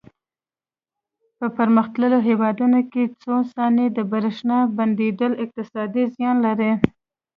[1.37, 6.71] په پرمختللو هېوادونو کې څو ثانیې د برېښنا بندېدل اقتصادي زیان لري.